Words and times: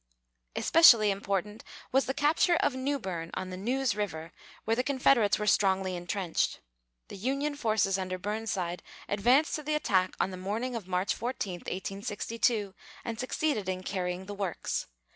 Especially 0.55 1.11
important 1.11 1.63
was 1.91 2.07
the 2.07 2.15
capture 2.15 2.55
of 2.55 2.73
Newberne, 2.73 3.29
on 3.35 3.51
the 3.51 3.55
Neuse 3.55 3.93
River, 3.95 4.31
where 4.65 4.75
the 4.75 4.81
Confederates 4.81 5.37
were 5.37 5.45
strongly 5.45 5.95
intrenched. 5.95 6.59
The 7.09 7.15
Union 7.15 7.53
forces 7.53 7.99
under 7.99 8.17
Burnside 8.17 8.81
advanced 9.07 9.53
to 9.57 9.61
the 9.61 9.75
attack 9.75 10.15
on 10.19 10.31
the 10.31 10.37
morning 10.37 10.75
of 10.75 10.87
March 10.87 11.13
14, 11.13 11.59
1862, 11.59 12.73
and 13.05 13.19
succeeded 13.19 13.69
in 13.69 13.83
carrying 13.83 14.25
the 14.25 14.33
works. 14.33 14.87